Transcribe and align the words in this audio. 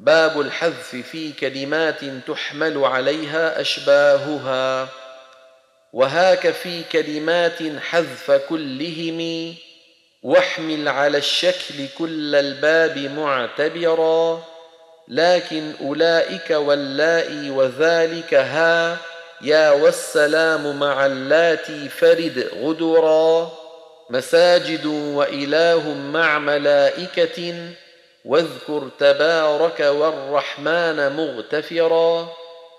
باب 0.00 0.40
الحذف 0.40 0.96
في 0.96 1.32
كلمات 1.32 2.00
تحمل 2.26 2.84
عليها 2.84 3.60
أشباهها. 3.60 4.88
وهاك 5.92 6.50
في 6.50 6.82
كلمات 6.92 7.58
حذف 7.80 8.30
كلهم 8.30 9.54
واحمل 10.22 10.88
على 10.88 11.18
الشكل 11.18 11.88
كل 11.98 12.34
الباب 12.34 12.98
معتبرا. 12.98 14.44
لكن 15.08 15.72
أولئك 15.80 16.50
واللائي 16.50 17.50
وذلك 17.50 18.34
ها 18.34 18.96
يا 19.42 19.70
والسلام 19.70 20.80
مع 20.80 21.06
اللاتي 21.06 21.88
فرد 21.88 22.48
غدرا. 22.62 23.52
مساجد 24.10 24.86
وإله 24.86 25.94
مع 25.94 26.38
ملائكة 26.38 27.54
واذكر 28.24 28.88
تبارك 28.98 29.80
والرحمن 29.80 31.16
مغتفرا 31.16 32.28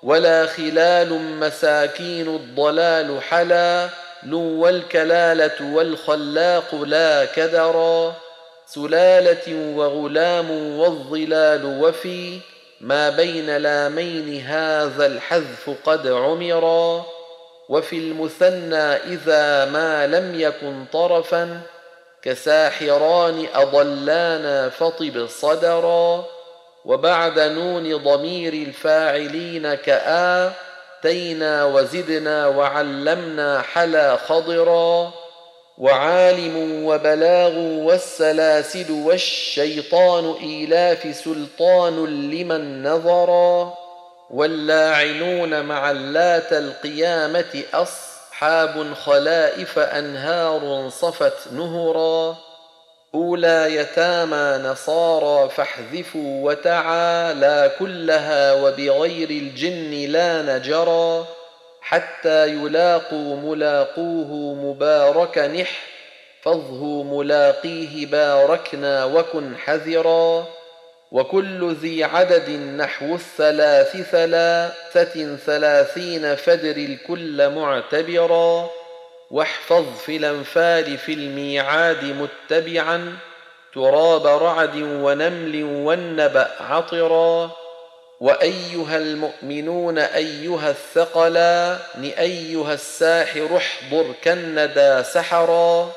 ولا 0.03 0.45
خلال 0.45 1.13
مساكين 1.39 2.27
الضلال 2.35 3.21
حلا 3.21 3.89
لو 4.23 4.39
والكلالة 4.39 5.73
والخلاق 5.73 6.75
لا 6.75 7.25
كدرا 7.25 8.13
سلالة 8.67 9.75
وغلام 9.77 10.77
والظلال 10.79 11.65
وفي 11.83 12.39
ما 12.81 13.09
بين 13.09 13.57
لامين 13.57 14.41
هذا 14.41 15.05
الحذف 15.05 15.69
قد 15.85 16.07
عمرا 16.07 17.05
وفي 17.69 17.97
المثنى 17.97 18.93
إذا 18.93 19.65
ما 19.65 20.07
لم 20.07 20.39
يكن 20.39 20.85
طرفا 20.93 21.61
كساحران 22.21 23.45
أضلانا 23.53 24.69
فطب 24.69 25.27
صدرا 25.27 26.25
وبعد 26.85 27.39
نون 27.39 27.97
ضمير 27.97 28.53
الفاعلين 28.53 29.73
كآ 29.73 30.51
تينا 31.01 31.65
وزدنا 31.65 32.47
وعلمنا 32.47 33.61
حلا 33.61 34.15
خضرا 34.15 35.13
وعالم 35.77 36.85
وبلاغ 36.85 37.57
والسلاسل 37.57 38.91
والشيطان 38.91 40.35
إيلاف 40.41 41.15
سلطان 41.15 42.05
لمن 42.31 42.83
نظرا 42.87 43.73
واللاعنون 44.29 45.61
مع 45.65 45.91
اللات 45.91 46.53
القيامة 46.53 47.63
أصحاب 48.41 48.93
خلائف 48.93 49.79
أنهار 49.79 50.89
صفت 50.89 51.53
نهرا 51.53 52.37
أولى 53.15 53.75
يتامى 53.75 54.63
نصارى 54.63 55.49
فاحذفوا 55.49 56.49
وتعالى 56.49 57.71
كلها 57.79 58.53
وبغير 58.53 59.29
الجن 59.29 59.91
لا 60.11 60.41
نجرا 60.41 61.25
حتى 61.81 62.47
يلاقوا 62.47 63.35
ملاقوه 63.35 64.53
مبارك 64.53 65.37
نح 65.37 65.71
فظه 66.41 67.03
ملاقيه 67.03 68.05
باركنا 68.05 69.05
وكن 69.05 69.57
حذرا. 69.57 70.47
وكل 71.11 71.73
ذي 71.73 72.03
عدد 72.03 72.49
نحو 72.49 73.15
الثلاث 73.15 73.97
ثلاثة 74.11 75.35
ثلاثين 75.35 76.35
فدر 76.35 76.77
الكل 76.77 77.49
معتبرا 77.49 78.69
واحفظ 79.31 79.97
في 80.05 80.17
الأنفال 80.17 80.97
في 80.97 81.13
الميعاد 81.13 82.05
متبعا 82.05 83.17
تراب 83.73 84.27
رعد 84.27 84.75
ونمل 84.75 85.63
والنبأ 85.63 86.51
عطرا 86.59 87.51
وأيها 88.19 88.97
المؤمنون 88.97 89.97
أيها 89.97 90.69
الثقلان 90.69 92.03
أيها 92.03 92.73
الساحر 92.73 93.57
احضر 93.57 94.13
كالندى 94.21 95.03
سحرا 95.03 95.91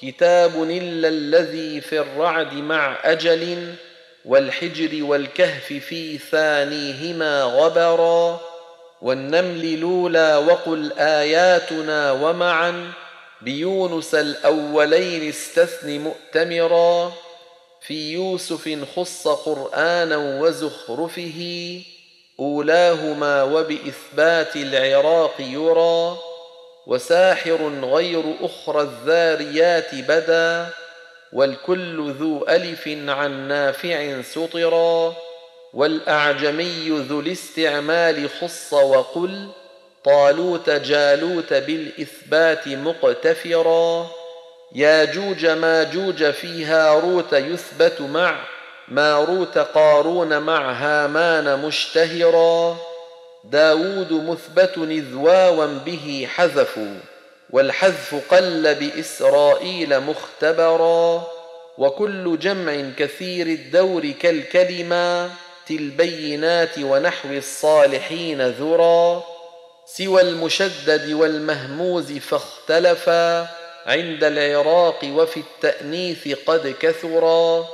كتاب 0.00 0.62
إلا 0.62 1.08
الذي 1.08 1.80
في 1.80 1.98
الرعد 2.00 2.54
مع 2.54 2.98
أجل 3.04 3.74
والحجر 4.24 5.04
والكهف 5.04 5.66
في 5.66 6.18
ثانيهما 6.18 7.42
غبرا 7.42 8.40
والنمل 9.02 9.80
لولا 9.80 10.36
وقل 10.38 10.92
آياتنا 10.98 12.12
ومعا 12.12 12.92
بيونس 13.42 14.14
الأولين 14.14 15.28
استثن 15.28 15.98
مؤتمرا 15.98 17.12
في 17.80 18.12
يوسف 18.12 18.78
خص 18.96 19.28
قرآنا 19.28 20.16
وزخرفه 20.16 21.80
أولاهما 22.40 23.42
وبإثبات 23.42 24.56
العراق 24.56 25.34
يرى 25.38 26.18
وساحر 26.86 27.72
غير 27.82 28.34
أخرى 28.40 28.82
الذاريات 28.82 29.94
بدا 29.94 30.68
والكل 31.32 32.12
ذو 32.12 32.46
ألف 32.48 32.88
عن 32.88 33.48
نافع 33.48 34.22
سطرا 34.22 35.14
والأعجمي 35.74 36.88
ذو 36.88 37.20
الاستعمال 37.20 38.30
خص 38.40 38.72
وقل 38.72 39.48
طالوت 40.04 40.70
جالوت 40.70 41.52
بالإثبات 41.52 42.68
مقتفرا. 42.68 44.10
ياجوج 44.74 45.46
ماجوج 45.46 46.30
في 46.30 46.64
هاروت 46.64 47.32
يثبت 47.32 48.00
مع 48.00 48.44
ماروت 48.88 49.58
قارون 49.58 50.38
مع 50.38 50.72
هامان 50.72 51.58
مشتهرا. 51.58 52.76
داود 53.44 54.12
مثبت 54.12 54.78
إذ 54.78 55.14
واوا 55.14 55.66
به 55.66 56.28
حذفوا. 56.34 57.00
والحذف 57.52 58.34
قل 58.34 58.74
بإسرائيل 58.74 60.00
مختبرا 60.00 61.26
وكل 61.78 62.38
جمع 62.38 62.90
كثير 62.98 63.46
الدور 63.46 64.10
كالكلمة 64.10 65.30
البينات 65.70 66.78
ونحو 66.78 67.28
الصالحين 67.28 68.48
ذرا 68.48 69.24
سوى 69.86 70.20
المشدد 70.20 71.12
والمهموز 71.12 72.12
فاختلفا 72.12 73.48
عند 73.86 74.24
العراق 74.24 74.98
وفي 75.04 75.40
التأنيث 75.40 76.28
قد 76.46 76.74
كثرا 76.80 77.68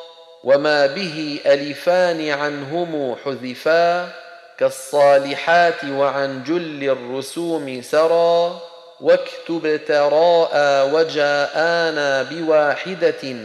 وما 0.44 0.87
به 0.87 1.41
ألفان 1.47 2.28
عنهم 2.28 3.16
حذفا 3.25 4.12
كالصالحات 4.58 5.84
وعن 5.84 6.44
جل 6.44 6.91
الرسوم 6.91 7.82
سرى 7.82 8.60
واكتب 9.00 9.80
تراءى 9.88 10.92
وجاءانا 10.92 12.22
بواحدة 12.22 13.36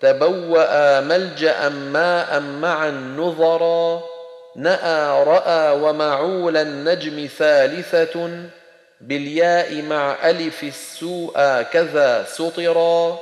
تبوأ 0.00 1.00
ملجأ 1.00 1.68
ماء 1.68 2.40
مع 2.40 2.88
النظرا 2.88 4.02
نأى 4.56 5.24
رأى 5.24 5.80
ومعول 5.80 6.56
النجم 6.56 7.28
ثالثة 7.38 8.30
بالياء 9.00 9.82
مع 9.82 10.30
ألف 10.30 10.62
السوء 10.64 11.62
كذا 11.62 12.24
سطرا 12.28 13.18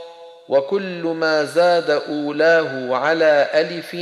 وكل 0.48 1.02
ما 1.02 1.44
زاد 1.44 1.90
أولاه 1.90 2.96
على 2.96 3.48
ألف 3.54 3.96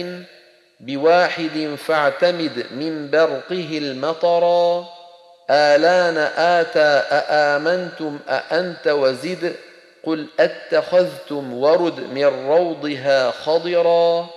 بواحد 0.80 1.76
فاعتمد 1.86 2.66
من 2.70 3.10
برقه 3.10 3.78
المطرا 3.78 4.95
آلان 5.50 6.16
آتى 6.36 7.02
أآمنتم 7.10 8.18
أأنت 8.28 8.88
وزد؟ 8.88 9.56
قل 10.04 10.26
أتخذتم 10.40 11.54
ورد 11.54 12.00
من 12.00 12.24
روضها 12.24 13.30
خضرا 13.30 14.28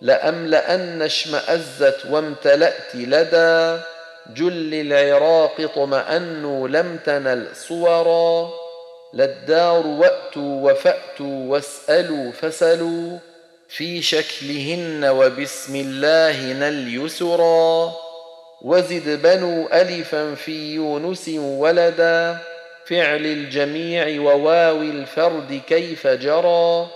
لأملأن 0.00 1.02
اشمأزت 1.02 2.06
وامتلأت 2.10 2.94
لدى 2.94 3.82
جل 4.34 4.74
العراق 4.74 5.70
طمأنوا 5.74 6.68
لم 6.68 6.98
تنل 7.06 7.46
صورا 7.56 8.50
للدار 9.14 9.86
وأتوا 9.86 10.70
وفأتوا 10.70 11.50
واسألوا 11.52 12.32
فسلوا 12.32 13.18
في 13.68 14.02
شكلهن 14.02 15.04
وبسم 15.04 15.76
الله 15.76 16.52
نل 16.52 17.04
يسرا 17.04 17.92
وزد 18.62 19.22
بنو 19.22 19.68
ألفا 19.72 20.34
في 20.34 20.74
يونس 20.74 21.30
ولدا 21.36 22.38
فعل 22.86 23.26
الجميع 23.26 24.20
وواو 24.20 24.76
الفرد 24.76 25.60
كيف 25.66 26.06
جرى 26.06 26.86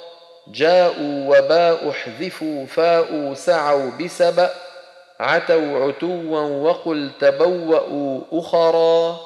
جاءوا 0.48 1.38
وباء 1.38 1.90
احذفوا 1.90 2.66
فاء 2.66 3.34
سعوا 3.34 3.90
بسبأ 3.90 4.50
عتوا 5.20 5.88
عتوا 5.88 6.40
وقل 6.40 7.10
تبوأوا 7.20 8.20
أخرا 8.32 9.20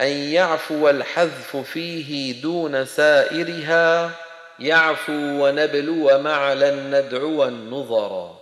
أن 0.00 0.06
يعفو 0.06 0.88
الحذف 0.88 1.56
فيه 1.56 2.42
دون 2.42 2.84
سائرها 2.84 4.10
يعفو 4.58 5.12
ونبلو 5.12 6.18
مع 6.18 6.52
لن 6.52 6.96
ندعو 6.96 7.44
النظرا 7.44 8.39